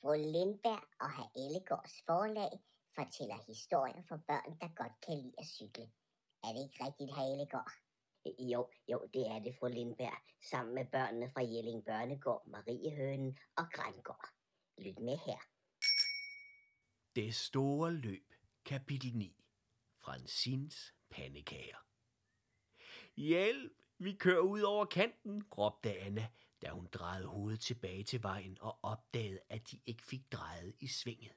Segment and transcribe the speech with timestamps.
[0.00, 2.52] Fru Lindberg og herr Ellegårds forlag
[2.94, 5.86] fortæller historier for børn, der godt kan lide at cykle.
[6.44, 7.72] Er det ikke rigtigt, herr Ellegård?
[8.52, 10.18] Jo, jo, det er det, fru Lindberg,
[10.50, 14.28] sammen med børnene fra Jelling Børnegård, Mariehønen og Grængård.
[14.78, 15.40] Lyt med her.
[17.16, 18.34] Det store løb,
[18.64, 19.44] kapitel 9.
[20.02, 21.78] Francins pandekager.
[23.16, 23.72] Hjælp!
[23.98, 26.28] Vi kører ud over kanten, råbte Anna,
[26.62, 30.86] da hun drejede hovedet tilbage til vejen og opdagede, at de ikke fik drejet i
[30.86, 31.32] svinget.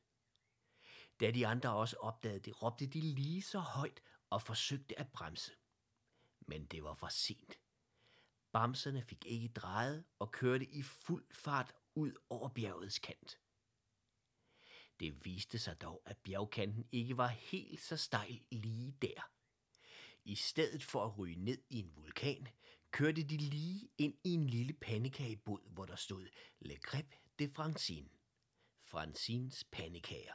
[1.19, 5.51] Da de andre også opdagede det, råbte de lige så højt og forsøgte at bremse.
[6.39, 7.59] Men det var for sent.
[8.51, 13.39] Bamserne fik ikke drejet og kørte i fuld fart ud over bjergets kant.
[14.99, 19.31] Det viste sig dog, at bjergkanten ikke var helt så stejl lige der.
[20.23, 22.47] I stedet for at ryge ned i en vulkan,
[22.91, 26.27] kørte de lige ind i en lille pandekagebod, hvor der stod
[26.59, 28.09] Le Crêpe de Francine.
[28.83, 30.33] Francines pandekager.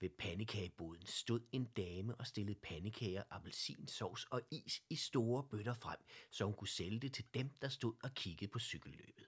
[0.00, 5.98] Ved pandekageboden stod en dame og stillede pandekager, appelsinsovs og is i store bøtter frem,
[6.30, 9.26] så hun kunne sælge det til dem, der stod og kiggede på cykelløbet.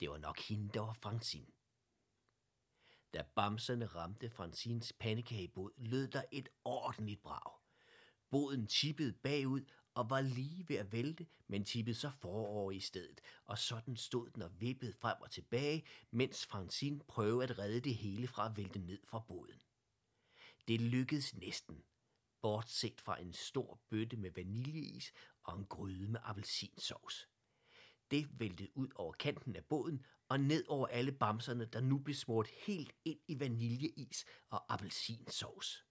[0.00, 1.52] Det var nok hende, der var Francine.
[3.14, 7.60] Da bamserne ramte Francines pandekagebod, lød der et ordentligt brag.
[8.30, 13.20] Båden tippede bagud og var lige ved at vælte, men tippede så forover i stedet,
[13.44, 17.94] og sådan stod den og vippede frem og tilbage, mens Francine prøvede at redde det
[17.94, 19.60] hele fra at vælte ned fra båden.
[20.68, 21.82] Det lykkedes næsten,
[22.42, 25.12] bortset fra en stor bøtte med vaniljeis
[25.44, 27.28] og en gryde med appelsinsovs.
[28.10, 32.14] Det væltede ud over kanten af båden og ned over alle bamserne, der nu blev
[32.14, 35.84] smurt helt ind i vaniljeis og appelsinsovs.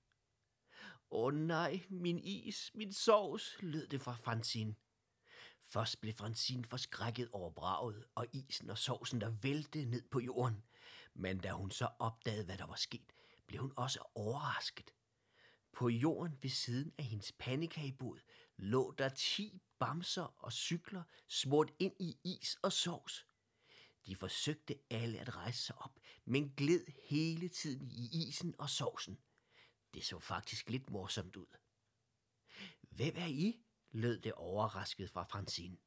[1.12, 4.76] Åh oh, nej, min is, min sovs, lød det fra Francine.
[5.66, 10.64] Først blev Francine forskrækket over braget og isen og sovsen, der væltede ned på jorden.
[11.14, 13.14] Men da hun så opdagede, hvad der var sket,
[13.48, 14.92] blev hun også overrasket.
[15.74, 18.20] På jorden ved siden af hendes pandekagebod
[18.58, 23.26] lå der ti bamser og cykler smurt ind i is og sovs.
[24.06, 29.20] De forsøgte alle at rejse sig op, men gled hele tiden i isen og sovsen.
[29.94, 31.56] Det så faktisk lidt morsomt ud.
[32.82, 33.66] Hvem er I?
[33.92, 35.78] lød det overrasket fra Francine.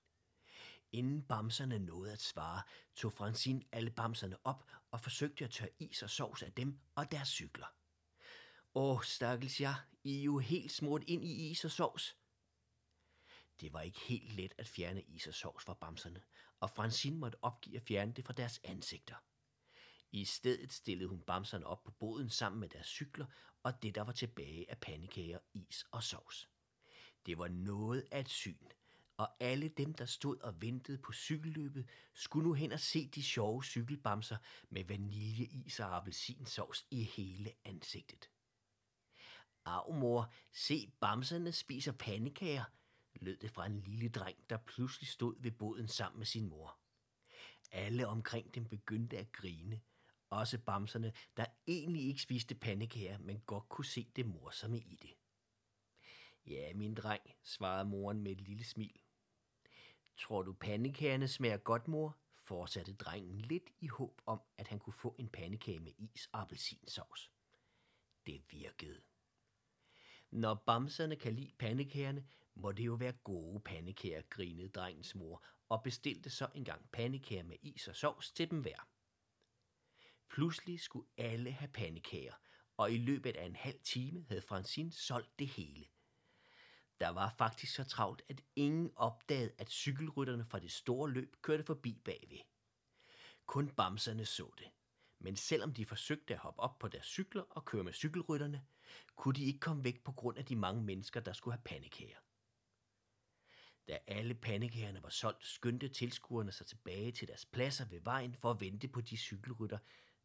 [0.92, 2.62] Inden bamserne nåede at svare,
[2.94, 7.10] tog Francine alle bamserne op og forsøgte at tørre is og sovs af dem og
[7.10, 7.66] deres cykler.
[8.74, 9.74] Åh, stakkels jeg,
[10.04, 12.16] I er jo helt smurt ind i is og sovs.
[13.60, 16.22] Det var ikke helt let at fjerne is og sovs fra bamserne,
[16.60, 19.16] og Francine måtte opgive at fjerne det fra deres ansigter.
[20.12, 23.26] I stedet stillede hun bamserne op på båden sammen med deres cykler
[23.62, 26.48] og det, der var tilbage af pandekager, is og sovs.
[27.26, 28.66] Det var noget af et syn,
[29.16, 33.22] og alle dem, der stod og ventede på cykelløbet, skulle nu hen og se de
[33.22, 34.36] sjove cykelbamser
[34.70, 38.30] med vaniljeis og appelsinsovs i hele ansigtet.
[39.64, 42.64] Av mor, se bamserne spiser pandekager,
[43.14, 46.78] lød det fra en lille dreng, der pludselig stod ved båden sammen med sin mor.
[47.70, 49.80] Alle omkring dem begyndte at grine,
[50.32, 55.14] også bamserne, der egentlig ikke spiste pandekager, men godt kunne se det morsomme i det.
[56.46, 59.00] Ja, min dreng, svarede moren med et lille smil.
[60.16, 62.16] Tror du pandekagerne smager godt, mor?
[62.44, 66.40] fortsatte drengen lidt i håb om, at han kunne få en pandekage med is og
[66.40, 67.30] appelsinsovs.
[68.26, 69.00] Det virkede.
[70.30, 75.82] Når bamserne kan lide pandekagerne, må det jo være gode pandekager, grinede drengens mor og
[75.82, 78.91] bestilte så engang pandekager med is og sovs til dem hver.
[80.32, 82.34] Pludselig skulle alle have pandekager,
[82.76, 85.84] og i løbet af en halv time havde Francine solgt det hele.
[87.00, 91.64] Der var faktisk så travlt, at ingen opdagede, at cykelrytterne fra det store løb kørte
[91.64, 92.38] forbi bagved.
[93.46, 94.70] Kun bamserne så det.
[95.18, 98.66] Men selvom de forsøgte at hoppe op på deres cykler og køre med cykelrytterne,
[99.16, 102.18] kunne de ikke komme væk på grund af de mange mennesker, der skulle have pandekager.
[103.88, 108.50] Da alle pandekagerne var solgt, skyndte tilskuerne sig tilbage til deres pladser ved vejen for
[108.50, 109.78] at vente på de cykelrytter,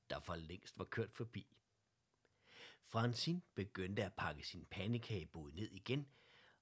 [0.09, 1.47] der for længst var kørt forbi.
[2.83, 6.07] Francine begyndte at pakke sin pandekagebod ned igen,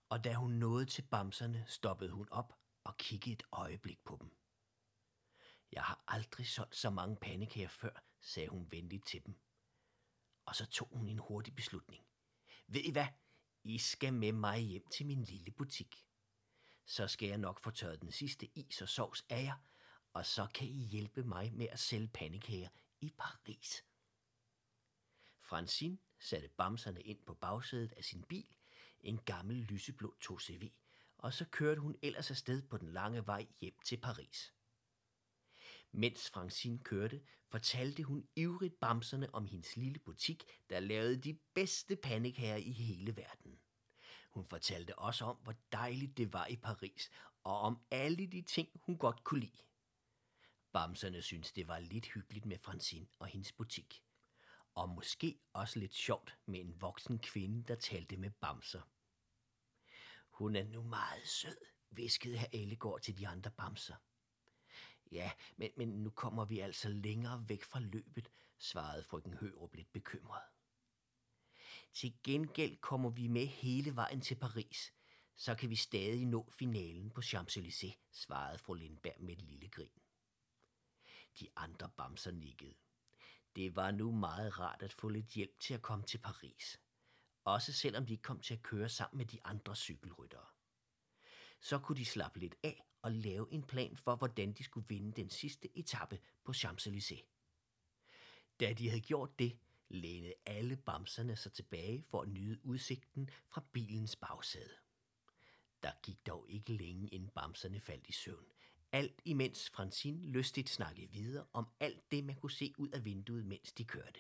[0.10, 2.54] og da hun nåede til bamserne, stoppede hun op
[2.84, 4.36] og kiggede et øjeblik på dem.
[5.72, 9.36] Jeg har aldrig solgt så mange pandekager før, sagde hun venligt til dem.
[10.46, 12.06] Og så tog hun en hurtig beslutning.
[12.68, 13.08] Ved I hvad?
[13.64, 16.06] I skal med mig hjem til min lille butik.
[16.86, 19.56] Så skal jeg nok få tørret den sidste is og sovs af jer,
[20.14, 22.70] og så kan I hjælpe mig med at sælge pandekager
[23.06, 23.84] i Paris.
[25.42, 28.56] Francine satte bamserne ind på bagsædet af sin bil,
[29.00, 30.70] en gammel lyseblå 2CV,
[31.18, 34.54] og så kørte hun ellers afsted på den lange vej hjem til Paris.
[35.92, 41.96] Mens Francine kørte, fortalte hun ivrigt bamserne om hendes lille butik, der lavede de bedste
[41.96, 43.60] pandekager i hele verden.
[44.32, 47.12] Hun fortalte også om, hvor dejligt det var i Paris,
[47.44, 49.64] og om alle de ting, hun godt kunne lide.
[50.76, 54.04] Bamserne syntes, det var lidt hyggeligt med Francine og hendes butik.
[54.74, 58.82] Og måske også lidt sjovt med en voksen kvinde, der talte med bamser.
[60.30, 61.58] Hun er nu meget sød,
[61.90, 63.96] viskede herr Ellegård til de andre bamser.
[65.12, 69.92] Ja, men, men nu kommer vi altså længere væk fra løbet, svarede frøken Hørup lidt
[69.94, 70.44] bekymret.
[71.94, 74.94] Til gengæld kommer vi med hele vejen til Paris.
[75.36, 80.05] Så kan vi stadig nå finalen på Champs-Élysées, svarede fru Lindberg med et lille grin.
[81.40, 82.76] De andre bamser nikkede.
[83.56, 86.80] Det var nu meget rart at få lidt hjælp til at komme til Paris.
[87.44, 90.46] Også selvom de ikke kom til at køre sammen med de andre cykelryttere.
[91.60, 95.12] Så kunne de slappe lidt af og lave en plan for, hvordan de skulle vinde
[95.12, 97.26] den sidste etape på Champs-Élysées.
[98.60, 99.60] Da de havde gjort det,
[99.90, 104.76] lænede alle bamserne sig tilbage for at nyde udsigten fra bilens bagsæde.
[105.84, 108.55] Der gik dog ikke længe, inden bamserne faldt i søvn.
[108.92, 113.46] Alt imens Francine lystigt snakkede videre om alt det, man kunne se ud af vinduet,
[113.46, 114.20] mens de kørte.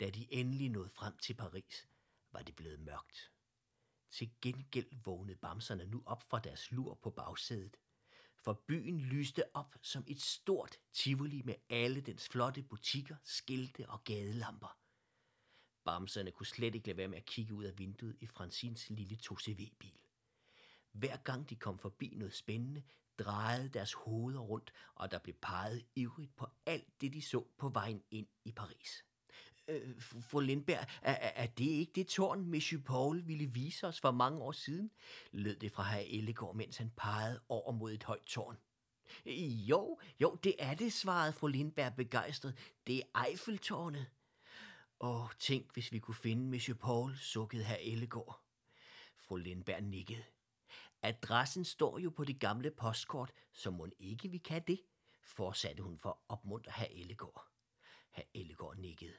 [0.00, 1.88] Da de endelig nåede frem til Paris,
[2.32, 3.32] var det blevet mørkt.
[4.10, 7.76] Til gengæld vågnede bamserne nu op fra deres lur på bagsædet–
[8.42, 14.04] for byen lyste op som et stort tivoli med alle dens flotte butikker, skilte og
[14.04, 14.78] gadelamper.
[15.84, 19.18] Bamserne kunne slet ikke lade være med at kigge ud af vinduet i Francins lille
[19.24, 19.98] 2CV-bil.
[20.92, 22.82] Hver gang de kom forbi noget spændende,
[23.18, 27.68] drejede deres hoveder rundt, og der blev peget ivrigt på alt det, de så på
[27.68, 29.04] vejen ind i Paris.
[29.68, 34.10] Øh, fru Lindberg, er, er det ikke det tårn, Monsieur Paul ville vise os for
[34.10, 34.90] mange år siden?
[35.32, 38.56] lød det fra herr Ellegård, mens han pegede over mod et højt tårn.
[39.68, 42.58] Jo, jo, det er det, svarede fru Lindberg begejstret.
[42.86, 44.06] Det er Eiffeltårnet.
[45.00, 48.40] Åh, tænk, hvis vi kunne finde Monsieur Paul, sukkede herr Ellegård.
[49.16, 50.22] Fru Lindberg nikkede.
[51.02, 54.80] Adressen står jo på det gamle postkort, så må ikke vi kan det,
[55.22, 57.46] fortsatte hun for at opmuntre herr Ellegård.
[58.10, 59.16] Herr Ellegård nikkede.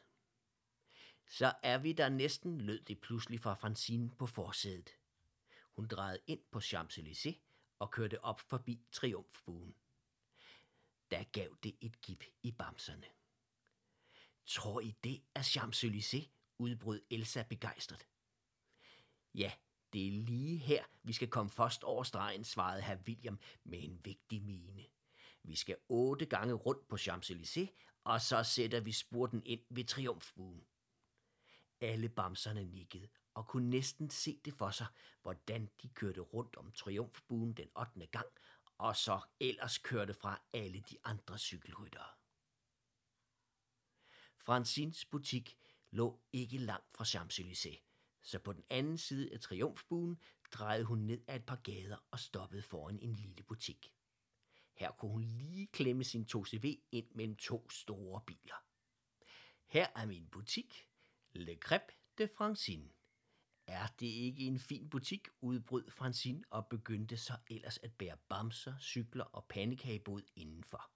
[1.27, 4.89] Så er vi der næsten, lød det pludselig fra Francine på forsædet.
[5.75, 7.39] Hun drejede ind på Champs-Élysées
[7.79, 9.75] og kørte op forbi triumfbuen.
[11.11, 13.07] Der gav det et gip i bamserne.
[14.45, 16.29] Tror I det er Champs-Élysées?
[16.57, 18.07] udbrød Elsa begejstret.
[19.35, 19.51] Ja,
[19.93, 23.99] det er lige her, vi skal komme først over stregen, svarede herr William med en
[24.03, 24.85] vigtig mine.
[25.43, 27.69] Vi skal otte gange rundt på Champs-Élysées,
[28.03, 30.65] og så sætter vi spurten ind ved triumfbuen.
[31.79, 34.87] Alle bamserne nikkede og kunne næsten se det for sig,
[35.21, 38.05] hvordan de kørte rundt om triumfbuen den 8.
[38.05, 38.27] gang,
[38.77, 42.09] og så ellers kørte fra alle de andre cykelryttere.
[44.37, 45.57] Francins butik
[45.91, 47.90] lå ikke langt fra Champs-Élysées,
[48.21, 50.21] så på den anden side af triumfbuen
[50.51, 53.93] drejede hun ned ad et par gader og stoppede foran en lille butik.
[54.73, 58.65] Her kunne hun lige klemme sin 2CV ind mellem to store biler.
[59.65, 60.87] Her er min butik,
[61.33, 62.89] Le Crêpe de Francine.
[63.67, 68.79] Er det ikke en fin butik, udbrød Francine og begyndte så ellers at bære bamser,
[68.79, 70.91] cykler og pandekagebod indenfor.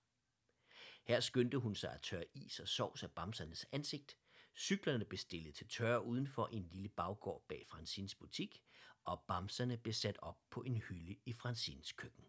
[1.03, 4.17] Her skyndte hun sig at tørre is og sovs af bamsernes ansigt.
[4.57, 8.63] Cyklerne blev stillet til tørre udenfor en lille baggård bag Francines butik,
[9.03, 12.25] og bamserne blev sat op på en hylde i Francines køkken.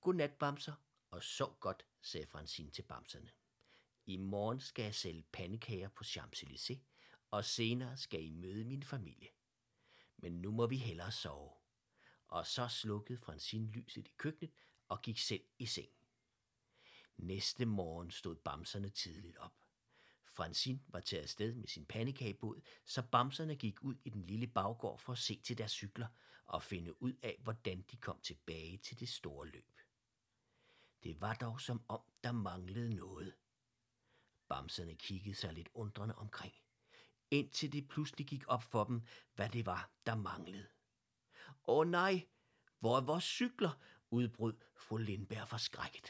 [0.00, 0.74] Godnat, bamser,
[1.10, 3.30] og sov godt, sagde Francine til bamserne.
[4.06, 6.80] I morgen skal jeg sælge pandekager på Champs-Élysées,
[7.30, 9.28] og senere skal I møde min familie.
[10.16, 11.52] Men nu må vi hellere sove.
[12.28, 14.54] Og så slukkede Francine lyset i køkkenet
[14.88, 15.88] og gik selv i seng.
[17.16, 19.65] Næste morgen stod bamserne tidligt op.
[20.36, 24.98] Francine var taget afsted med sin pandekagebåd, så bamserne gik ud i den lille baggård
[24.98, 26.06] for at se til deres cykler
[26.46, 29.80] og finde ud af, hvordan de kom tilbage til det store løb.
[31.02, 33.34] Det var dog som om, der manglede noget–
[34.48, 36.54] Bamserne kiggede sig lidt undrende omkring,
[37.30, 39.02] indtil det pludselig gik op for dem,
[39.34, 40.66] hvad det var, der manglede.
[41.68, 42.26] Åh nej,
[42.78, 43.80] hvor er vores cykler?
[44.10, 46.06] udbrød fru Lindberg forskrækket.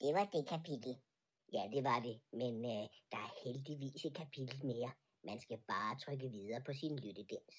[0.00, 0.96] Det var det kapitel.
[1.52, 4.92] Ja, det var det, men øh, der er heldigvis et kapitel mere.
[5.24, 7.58] Man skal bare trykke videre på sin lyttedels.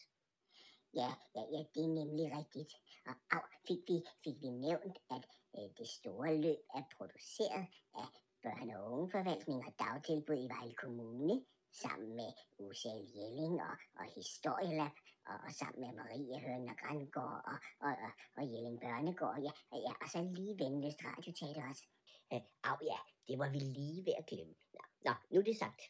[0.94, 2.74] Ja, ja, ja, det er nemlig rigtigt.
[3.06, 5.26] Og af, fik, vi, fik vi nævnt, at
[5.58, 8.08] øh, det store løb er produceret af
[8.46, 14.96] børne- og ungeforvaltning og dagtilbud i Vejle Kommune, sammen med UCL Jelling og, og Historielab
[15.30, 19.40] og, og sammen med Marie Høn og Grangård og, og, og, og Jelling Børnegård.
[19.48, 19.54] Ja,
[19.88, 21.86] ja, og så lige Venløst Radioteater også.
[22.34, 24.54] Øh, Au ja, det var vi lige ved at glemme.
[24.74, 25.82] Nå, nå nu er det sagt.